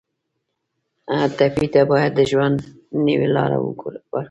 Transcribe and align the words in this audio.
ټپي 1.37 1.65
ته 1.73 1.81
باید 1.91 2.11
د 2.15 2.21
ژوند 2.31 2.57
نوې 3.07 3.27
لاره 3.35 3.57
ورکړو. 3.61 3.99